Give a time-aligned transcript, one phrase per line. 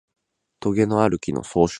[0.59, 1.69] とげのある木の総称である